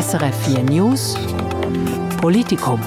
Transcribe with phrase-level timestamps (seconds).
[0.00, 1.14] SRF 4 News.
[2.22, 2.80] Politikum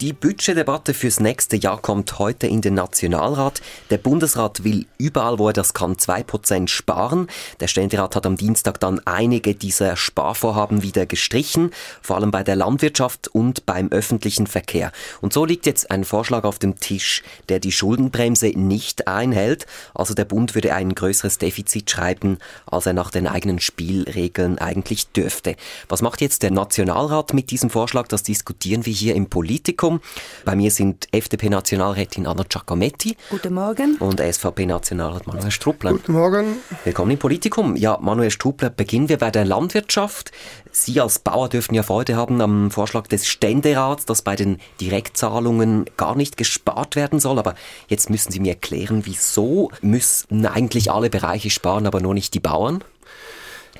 [0.00, 3.62] die Budgetdebatte fürs nächste Jahr kommt heute in den Nationalrat.
[3.88, 7.28] Der Bundesrat will überall, wo er das kann, zwei Prozent sparen.
[7.60, 11.70] Der Ständerat hat am Dienstag dann einige dieser Sparvorhaben wieder gestrichen,
[12.02, 14.92] vor allem bei der Landwirtschaft und beim öffentlichen Verkehr.
[15.22, 19.66] Und so liegt jetzt ein Vorschlag auf dem Tisch, der die Schuldenbremse nicht einhält.
[19.94, 25.08] Also der Bund würde ein größeres Defizit schreiben, als er nach den eigenen Spielregeln eigentlich
[25.08, 25.56] dürfte.
[25.88, 28.08] Was macht jetzt der Nationalrat mit diesem Vorschlag?
[28.08, 29.85] Das diskutieren wir hier im Politikum.
[29.86, 30.00] Politikum.
[30.44, 33.16] Bei mir sind FDP-Nationalrätin Anna Giacometti.
[33.30, 33.96] Guten Morgen.
[33.98, 35.92] Und SVP-Nationalrat Manuel Struppler.
[35.92, 36.56] Guten Morgen.
[36.84, 37.76] Willkommen im Politikum.
[37.76, 40.32] Ja, Manuel Struppler, beginnen wir bei der Landwirtschaft.
[40.72, 45.86] Sie als Bauer dürfen ja Freude haben am Vorschlag des Ständerats, dass bei den Direktzahlungen
[45.96, 47.38] gar nicht gespart werden soll.
[47.38, 47.54] Aber
[47.88, 52.40] jetzt müssen Sie mir erklären, wieso müssen eigentlich alle Bereiche sparen, aber nur nicht die
[52.40, 52.82] Bauern?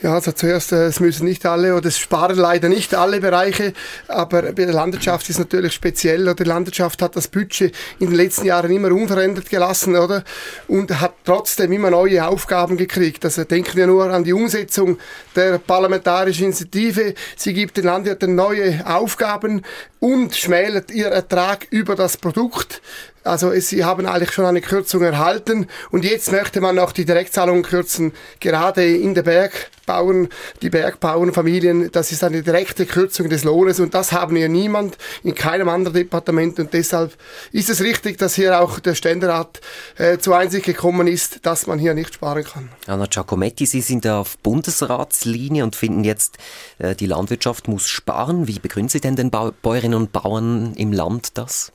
[0.02, 3.72] Ja, also zuerst, äh, es müssen nicht alle, oder es sparen leider nicht alle Bereiche,
[4.08, 8.16] aber bei der Landwirtschaft ist natürlich speziell, oder die Landwirtschaft hat das Budget in den
[8.16, 10.22] letzten Jahren immer unverändert gelassen, oder?
[10.68, 13.24] Und hat trotzdem immer neue Aufgaben gekriegt.
[13.24, 14.98] Also denken wir nur an die Umsetzung
[15.34, 17.14] der parlamentarischen Initiative.
[17.36, 19.62] Sie gibt den Landwirten neue Aufgaben
[19.98, 22.82] und schmälert ihr Ertrag über das Produkt.
[23.24, 27.64] Also sie haben eigentlich schon eine Kürzung erhalten und jetzt möchte man auch die Direktzahlungen
[27.64, 29.26] kürzen, gerade in der
[29.86, 30.28] Bergbauern,
[30.62, 35.34] die Bergbauernfamilien, das ist eine direkte Kürzung des Lohnes und das haben wir niemand in
[35.34, 37.16] keinem anderen Departement und deshalb
[37.52, 39.60] ist es richtig, dass hier auch der Ständerat
[39.96, 42.68] äh, zu Einsicht gekommen ist, dass man hier nicht sparen kann.
[42.86, 46.38] Anna Giacometti, Sie sind auf Bundesratslinie und finden jetzt,
[46.78, 48.48] äh, die Landwirtschaft muss sparen.
[48.48, 51.72] Wie begründen Sie denn den Bäuerinnen und Bauern im Land das?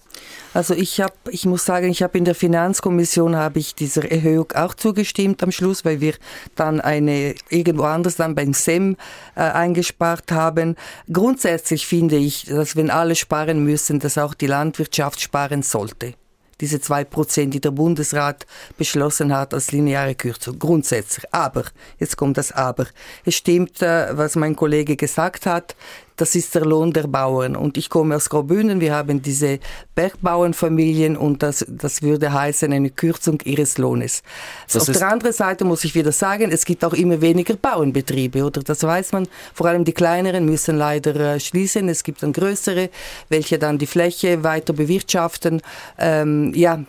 [0.54, 4.52] Also ich habe, ich muss sagen, ich habe in der Finanzkommission habe ich dieser Erhöhung
[4.52, 6.16] auch zugestimmt am Schluss, weil wir
[6.56, 8.98] dann eine irgendwo anders dann beim SEM
[9.36, 10.76] äh, eingespart haben.
[11.12, 16.16] Grundsätzlich finde ich, dass wenn alle sparen müssen, dass auch die Landwirtschaft sparen sollte
[16.62, 18.46] diese zwei Prozent, die der Bundesrat
[18.78, 21.26] beschlossen hat als lineare Kürzung, grundsätzlich.
[21.34, 21.66] Aber,
[22.00, 22.86] jetzt kommt das Aber.
[23.26, 25.76] Es stimmt, äh, was mein Kollege gesagt hat,
[26.16, 27.56] das ist der Lohn der Bauern.
[27.56, 29.60] Und ich komme aus Graubünden, wir haben diese
[29.96, 34.24] Bergbauernfamilien und das, das würde heißen eine Kürzung ihres Lohnes.
[34.72, 38.44] Das Auf der anderen Seite muss ich wieder sagen, es gibt auch immer weniger Bauernbetriebe,
[38.44, 38.62] oder?
[38.62, 39.28] Das weiß man.
[39.54, 41.90] Vor allem die kleineren müssen leider äh, schließen.
[41.90, 42.90] Es gibt dann größere,
[43.30, 45.62] welche dann die Fläche weiter bewirtschaften.
[45.98, 46.84] Ähm, ja,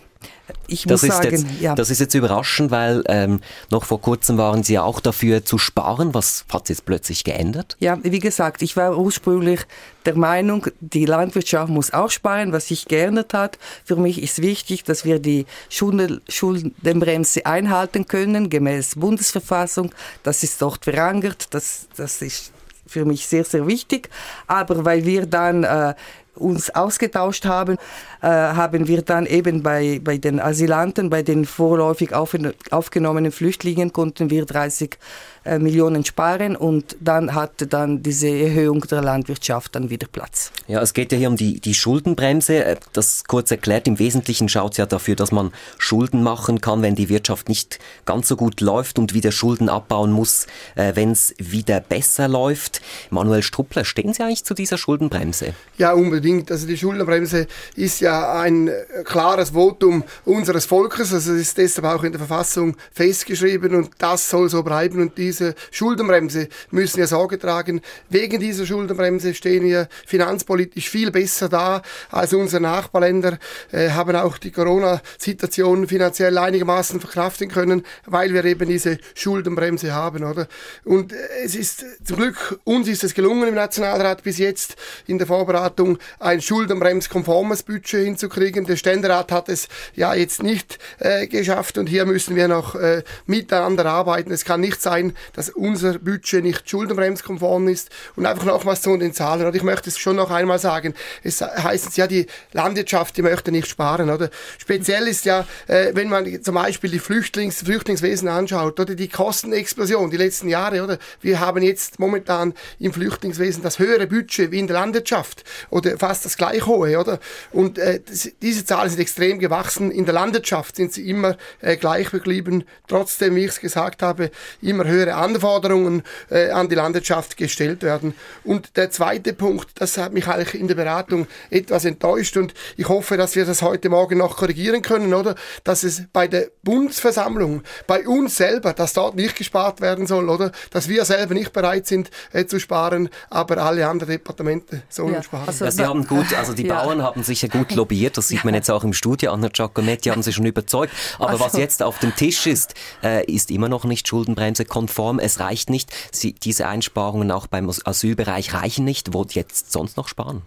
[0.66, 1.74] ich muss das sagen, jetzt, ja.
[1.74, 3.40] Das ist jetzt überraschend, weil ähm,
[3.70, 6.14] noch vor kurzem waren Sie ja auch dafür zu sparen.
[6.14, 7.76] Was hat sich jetzt plötzlich geändert?
[7.80, 9.60] Ja, wie gesagt, ich war ursprünglich
[10.04, 13.58] der Meinung, die Landwirtschaft muss auch sparen, was sich geändert hat.
[13.84, 19.94] Für mich ist wichtig, dass wir die Schuldenbremse einhalten können, gemäß Bundesverfassung.
[20.22, 21.48] Das ist dort verankert.
[21.54, 22.52] Das, das ist
[22.86, 24.10] für mich sehr, sehr wichtig.
[24.46, 25.94] Aber weil wir dann äh,
[26.34, 27.76] uns ausgetauscht haben,
[28.22, 32.36] äh, haben wir dann eben bei, bei den Asylanten, bei den vorläufig auf,
[32.70, 34.98] aufgenommenen Flüchtlingen, konnten wir 30
[35.44, 40.52] äh, Millionen sparen und dann hatte dann diese Erhöhung der Landwirtschaft dann wieder Platz.
[40.68, 42.64] Ja, es geht ja hier um die, die Schuldenbremse.
[42.64, 46.82] Äh, das kurz erklärt, im Wesentlichen schaut es ja dafür, dass man Schulden machen kann,
[46.82, 51.10] wenn die Wirtschaft nicht ganz so gut läuft und wieder Schulden abbauen muss, äh, wenn
[51.10, 52.80] es wieder besser läuft.
[53.10, 55.54] Manuel Struppler, stehen Sie eigentlich zu dieser Schuldenbremse?
[55.76, 56.21] Ja, unbedingt.
[56.50, 58.70] Also die Schuldenbremse ist ja ein
[59.04, 61.12] klares Votum unseres Volkes.
[61.12, 65.18] Also es ist deshalb auch in der Verfassung festgeschrieben und das soll so bleiben und
[65.18, 67.80] die diese Schuldenbremse müssen wir Sorge tragen.
[68.10, 71.80] Wegen dieser Schuldenbremse stehen wir finanzpolitisch viel besser da
[72.10, 73.38] als unsere Nachbarländer,
[73.70, 80.24] äh, haben auch die Corona-Situation finanziell einigermaßen verkraften können, weil wir eben diese Schuldenbremse haben,
[80.24, 80.48] oder?
[80.84, 85.16] Und äh, es ist zum Glück, uns ist es gelungen im Nationalrat bis jetzt in
[85.18, 88.64] der Vorbereitung ein schuldenbremskonformes Budget hinzukriegen.
[88.66, 93.02] Der Ständerat hat es ja jetzt nicht äh, geschafft und hier müssen wir noch äh,
[93.26, 94.30] miteinander arbeiten.
[94.32, 97.90] Es kann nicht sein, dass unser Budget nicht schuldenbremskonform ist.
[98.16, 99.46] Und einfach nochmals zu den Zahlen.
[99.46, 100.94] Oder ich möchte es schon noch einmal sagen.
[101.22, 104.10] Es heißt ja, die Landwirtschaft, die möchte nicht sparen.
[104.10, 109.08] Oder speziell ist ja, äh, wenn man zum Beispiel die Flüchtlings, Flüchtlingswesen anschaut oder die
[109.08, 110.82] Kostenexplosion die letzten Jahre.
[110.82, 115.98] Oder wir haben jetzt momentan im Flüchtlingswesen das höhere Budget wie in der Landwirtschaft oder
[116.02, 117.20] fast das gleich hohe, oder?
[117.52, 118.00] Und äh,
[118.42, 119.92] diese Zahlen sind extrem gewachsen.
[119.92, 122.64] In der Landwirtschaft sind sie immer äh, gleich geblieben.
[122.88, 128.14] Trotzdem, wie ich es gesagt habe, immer höhere Anforderungen äh, an die Landwirtschaft gestellt werden.
[128.42, 132.88] Und der zweite Punkt, das hat mich eigentlich in der Beratung etwas enttäuscht und ich
[132.88, 135.36] hoffe, dass wir das heute Morgen noch korrigieren können, oder?
[135.62, 140.50] Dass es bei der Bundesversammlung, bei uns selber, dass dort nicht gespart werden soll, oder?
[140.72, 145.22] Dass wir selber nicht bereit sind äh, zu sparen, aber alle anderen Departemente sollen ja,
[145.22, 145.44] sparen.
[145.46, 146.82] Also, ja, haben gut, also die ja.
[146.82, 150.22] Bauern haben sicher gut lobbyiert, das sieht man jetzt auch im Studio, Anna Giacometti haben
[150.22, 150.92] sie schon überzeugt.
[151.18, 151.44] Aber also.
[151.44, 155.18] was jetzt auf dem Tisch ist, äh, ist immer noch nicht Schuldenbremse konform.
[155.18, 155.90] Es reicht nicht.
[156.10, 159.12] Sie, diese Einsparungen auch beim Asylbereich reichen nicht.
[159.14, 160.42] Wo jetzt sonst noch sparen?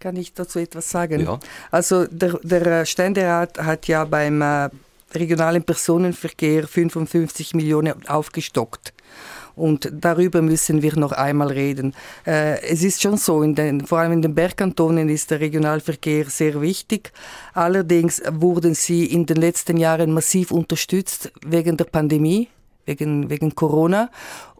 [0.00, 1.24] Kann ich dazu etwas sagen?
[1.24, 1.38] Ja.
[1.70, 4.68] Also der, der Ständerat hat ja beim äh,
[5.14, 8.92] regionalen Personenverkehr 55 Millionen aufgestockt.
[9.54, 11.94] Und darüber müssen wir noch einmal reden.
[12.26, 16.60] Äh, es ist schon so, den, vor allem in den Bergkantonen ist der Regionalverkehr sehr
[16.60, 17.12] wichtig.
[17.54, 22.48] Allerdings wurden sie in den letzten Jahren massiv unterstützt wegen der Pandemie,
[22.86, 24.10] wegen, wegen Corona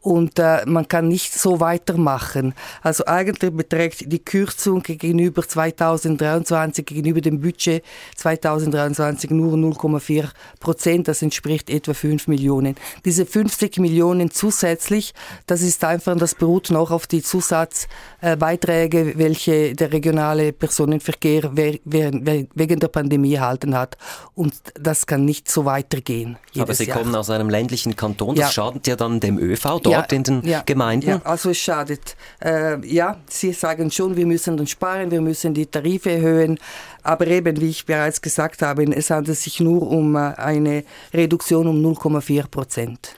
[0.03, 2.55] und äh, man kann nicht so weitermachen.
[2.83, 7.85] Also eigentlich beträgt die Kürzung gegenüber 2023, gegenüber dem Budget
[8.17, 10.29] 2023 nur 0,4
[10.59, 11.07] Prozent.
[11.07, 12.75] Das entspricht etwa 5 Millionen.
[13.05, 15.15] Diese 50 Millionen zusätzlich,
[15.47, 22.81] das ist einfach, das beruht noch auf die Zusatzbeiträge, äh, welche der regionale Personenverkehr wegen
[22.81, 23.97] der Pandemie erhalten hat.
[24.35, 26.39] Und das kann nicht so weitergehen.
[26.59, 26.99] Aber Sie Jahr.
[26.99, 28.51] kommen aus einem ländlichen Kanton, das ja.
[28.51, 31.09] schadet ja dann dem ÖV dort ja, in den ja, Gemeinden?
[31.09, 32.17] Ja, also es schadet.
[32.43, 36.59] Äh, ja, Sie sagen schon, wir müssen dann sparen, wir müssen die Tarife erhöhen,
[37.03, 41.67] aber eben, wie ich bereits gesagt habe, es handelt sich nur um äh, eine Reduktion
[41.67, 43.15] um 0,4 Prozent.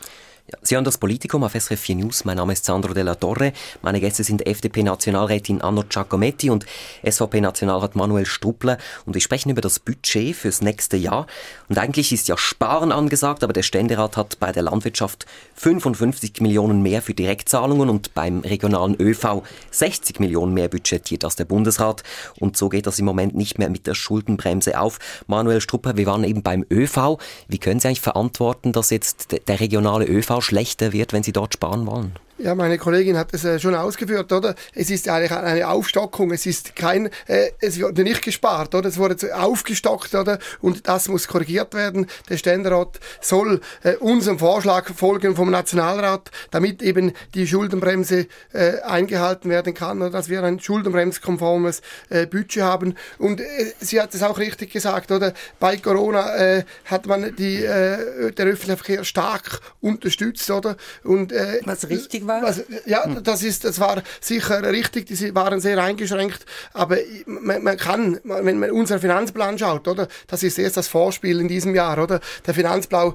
[0.61, 2.27] Sie hören das Politikum auf SRF 4 News.
[2.27, 3.55] Mein Name ist Sandro Della Torre.
[3.81, 6.67] Meine Gäste sind FDP-Nationalrätin Anno Giacometti und
[7.03, 8.77] SVP-Nationalrat Manuel Struppler.
[9.07, 11.27] Und wir sprechen über das Budget fürs nächste Jahr.
[11.71, 15.25] Und eigentlich ist ja Sparen angesagt, aber der Ständerat hat bei der Landwirtschaft
[15.55, 21.47] 55 Millionen mehr für Direktzahlungen und beim regionalen ÖV 60 Millionen mehr budgetiert als der
[21.47, 22.03] Bundesrat.
[22.39, 24.99] Und so geht das im Moment nicht mehr mit der Schuldenbremse auf.
[25.27, 27.19] Manuel Struppler, wir waren eben beim ÖV.
[27.49, 31.55] Wie können Sie eigentlich verantworten, dass jetzt der regionale ÖV schlechter wird, wenn Sie dort
[31.55, 32.13] sparen wollen?
[32.37, 34.57] Ja, meine Kollegin hat es äh, schon ausgeführt, oder?
[34.75, 36.33] Es ist eigentlich eine Aufstockung.
[36.33, 38.89] Es ist kein, äh, es wurde nicht gespart, oder?
[38.89, 40.41] Es wurde aufgestockt, oder?
[40.61, 42.09] Und das muss korrigiert werden.
[42.29, 49.49] Der Ständerat soll äh, unserem Vorschlag folgen vom Nationalrat, damit eben die Schuldenbremse äh, eingehalten
[49.49, 50.11] werden kann, oder?
[50.11, 52.97] Dass wir ein schuldenbremskonformes äh, Budget haben.
[53.19, 53.45] Und äh,
[53.79, 55.35] sie hat es auch richtig gesagt, oder?
[55.61, 60.77] Bei Corona äh, hat man die, äh, der öffentliche Verkehr stark unterstützt, oder?
[61.05, 62.43] Und, äh, Was richtig war?
[62.43, 63.23] Was, ja, hm.
[63.23, 65.07] das ist, das war sicher richtig.
[65.07, 66.47] Die waren sehr eingeschränkt.
[66.73, 70.09] Aber man, man kann, wenn man unseren Finanzplan schaut, oder?
[70.27, 72.21] Das ist erst das Vorspiel in diesem Jahr, oder?
[72.47, 73.15] Der Finanzplan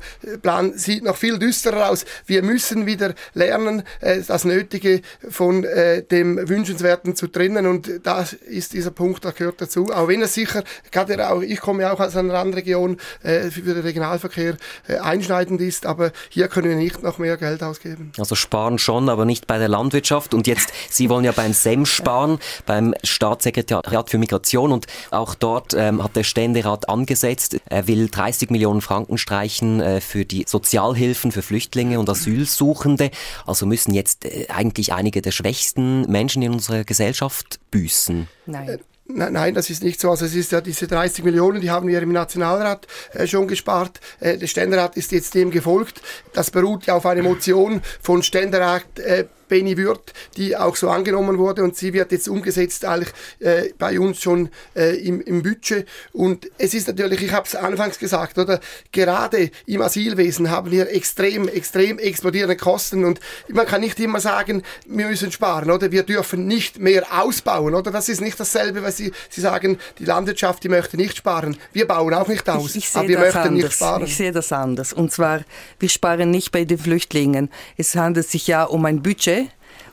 [0.76, 2.06] sieht noch viel düsterer aus.
[2.26, 7.66] Wir müssen wieder lernen, äh, das Nötige von äh, dem Wünschenswerten zu trennen.
[7.68, 9.92] Und da ist dieser Punkt, da gehört dazu.
[9.94, 13.62] Auch wenn es sicher, gerade auch, ich komme ja auch aus einer Randregion, äh, für
[13.62, 14.58] den Regionalverkehr
[14.88, 15.86] äh, einschneidend ist.
[15.86, 18.12] Aber hier können wir nicht noch mehr Geld ausgeben.
[18.18, 20.34] Also sparen schon schon, aber nicht bei der Landwirtschaft.
[20.34, 24.72] Und jetzt, Sie wollen ja beim SEM sparen, beim Staatssekretariat für Migration.
[24.72, 27.58] Und auch dort ähm, hat der Ständerat angesetzt.
[27.66, 33.12] Er will 30 Millionen Franken streichen äh, für die Sozialhilfen für Flüchtlinge und Asylsuchende.
[33.46, 38.28] Also müssen jetzt äh, eigentlich einige der schwächsten Menschen in unserer Gesellschaft büßen.
[38.46, 38.80] Nein.
[39.12, 40.12] Nein, das ist nicht so.
[40.12, 44.00] Also es ist ja diese 30 Millionen, die haben wir im Nationalrat äh, schon gespart.
[44.20, 46.02] Äh, der Ständerat ist jetzt dem gefolgt.
[46.34, 51.38] Das beruht ja auf einer Motion von Ständerat äh, Benny Würth, die auch so angenommen
[51.38, 55.88] wurde und sie wird jetzt umgesetzt eigentlich äh, bei uns schon äh, im, im Budget.
[56.14, 60.90] Und es ist natürlich, ich habe es anfangs gesagt, oder gerade im Asylwesen haben wir
[60.92, 66.04] extrem, extrem explodierende Kosten und man kann nicht immer sagen, wir müssen sparen oder wir
[66.04, 70.64] dürfen nicht mehr ausbauen oder das ist nicht dasselbe, was Sie, Sie sagen, die Landwirtschaft,
[70.64, 71.58] die möchte nicht sparen.
[71.74, 73.52] Wir bauen auch nicht aus, ich, ich aber wir möchten anders.
[73.52, 74.04] nicht sparen.
[74.04, 75.42] Ich sehe das anders und zwar,
[75.80, 77.50] wir sparen nicht bei den Flüchtlingen.
[77.78, 79.39] Es handelt sich ja um ein Budget,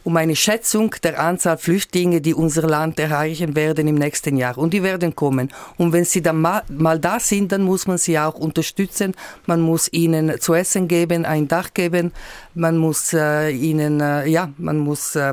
[0.06, 4.56] um eine Schätzung der Anzahl Flüchtlinge, die unser Land erreichen werden im nächsten Jahr.
[4.56, 5.50] Und die werden kommen.
[5.78, 9.14] Und wenn sie dann mal, mal da sind, dann muss man sie auch unterstützen.
[9.46, 12.12] Man muss ihnen zu essen geben, ein Dach geben.
[12.54, 15.32] Man muss äh, ihnen, äh, ja, man muss äh,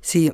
[0.00, 0.32] sie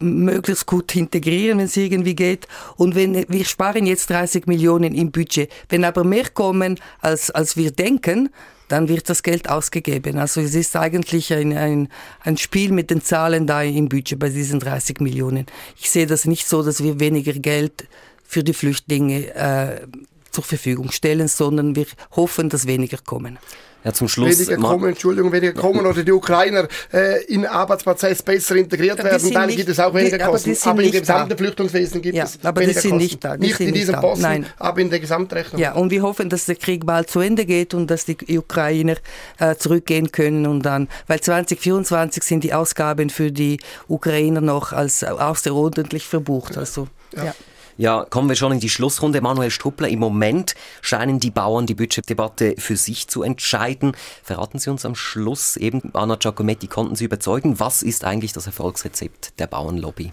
[0.00, 2.46] möglichst gut integrieren, wenn es irgendwie geht.
[2.76, 7.56] Und wenn wir sparen jetzt 30 Millionen im Budget, wenn aber mehr kommen, als, als
[7.56, 8.28] wir denken,
[8.68, 10.18] dann wird das Geld ausgegeben.
[10.18, 11.88] Also es ist eigentlich ein, ein,
[12.20, 15.46] ein Spiel mit den Zahlen da im Budget bei diesen 30 Millionen.
[15.78, 17.88] Ich sehe das nicht so, dass wir weniger Geld
[18.24, 19.86] für die Flüchtlinge äh,
[20.30, 23.38] zur Verfügung stellen, sondern wir hoffen, dass weniger kommen.
[23.84, 24.38] Ja, zum Schluss.
[24.38, 29.32] Weniger kommen, Entschuldigung, weniger kommen oder die Ukrainer äh, in den Arbeitsprozess besser integriert werden,
[29.32, 30.50] dann gibt es auch weniger Kosten.
[30.50, 31.36] Aber, aber in dem gesamten da.
[31.36, 33.04] Flüchtlingswesen gibt ja, es aber weniger die sind Kosten.
[33.04, 33.36] nicht da.
[33.36, 34.46] Die nicht in diesem Posten, Nein.
[34.58, 35.62] aber in der Gesamtrechnung.
[35.62, 38.96] Ja, und wir hoffen, dass der Krieg bald zu Ende geht und dass die Ukrainer
[39.38, 45.04] äh, zurückgehen können und dann, weil 2024 sind die Ausgaben für die Ukrainer noch als
[45.04, 46.58] außerordentlich verbucht.
[46.58, 47.26] Also, ja.
[47.26, 47.34] ja.
[47.80, 49.20] Ja, kommen wir schon in die Schlussrunde.
[49.20, 53.92] Manuel Struppler, im Moment scheinen die Bauern die Budgetdebatte für sich zu entscheiden.
[54.24, 58.46] Verraten Sie uns am Schluss eben, Anna Giacometti, konnten Sie überzeugen, was ist eigentlich das
[58.46, 60.12] Erfolgsrezept der Bauernlobby?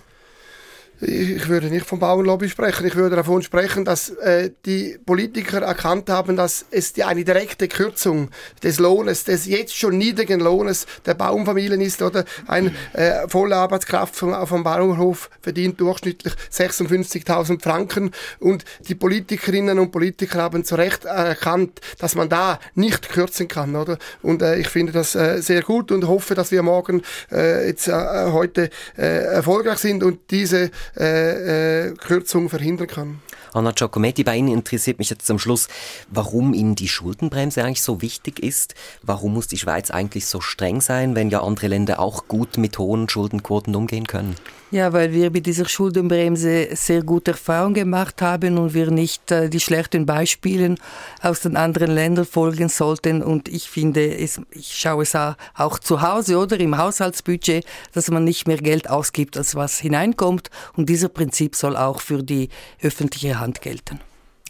[1.01, 6.09] Ich würde nicht vom Bauernlobby sprechen, ich würde davon sprechen, dass äh, die Politiker erkannt
[6.09, 8.29] haben, dass es die, eine direkte Kürzung
[8.63, 12.23] des Lohnes, des jetzt schon niedrigen Lohnes der Bauernfamilien ist, oder?
[12.47, 18.11] Eine äh, volle Arbeitskraft vom, auf dem Bauernhof verdient durchschnittlich 56.000 Franken.
[18.39, 23.75] Und die Politikerinnen und Politiker haben zu Recht erkannt, dass man da nicht kürzen kann,
[23.75, 23.97] oder?
[24.21, 27.87] Und äh, ich finde das äh, sehr gut und hoffe, dass wir morgen äh, jetzt
[27.87, 33.21] äh, heute äh, erfolgreich sind und diese äh, äh, Kürzung verhindern kann.
[33.53, 35.69] Anna Giacometti, bei Ihnen interessiert mich jetzt zum Schluss,
[36.09, 38.75] warum Ihnen die Schuldenbremse eigentlich so wichtig ist.
[39.01, 42.77] Warum muss die Schweiz eigentlich so streng sein, wenn ja andere Länder auch gut mit
[42.77, 44.35] hohen Schuldenquoten umgehen können?
[44.75, 49.47] Ja, weil wir mit dieser Schuldenbremse sehr gute Erfahrungen gemacht haben und wir nicht äh,
[49.47, 50.75] die schlechten Beispiele
[51.21, 53.23] aus den anderen Ländern folgen sollten.
[53.23, 58.25] Und ich finde, es, ich schaue es auch zu Hause oder im Haushaltsbudget, dass man
[58.25, 60.49] nicht mehr Geld ausgibt, als was hineinkommt.
[60.75, 62.49] Und dieser Prinzip soll auch für die
[62.81, 64.01] öffentliche Hand gelten.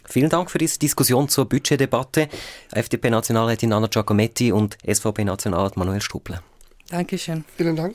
[0.08, 2.28] Vielen Dank für diese Diskussion zur Budgetdebatte.
[2.72, 6.42] FDP-Nationalrätin Anna Giacometti und SVP-Nationalrat Manuel Struppler.
[6.88, 7.44] Dankeschön.
[7.56, 7.94] Vielen Dank.